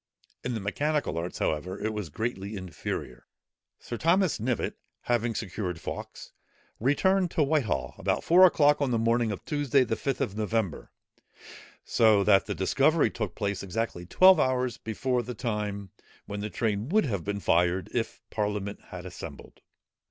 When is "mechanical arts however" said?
0.59-1.79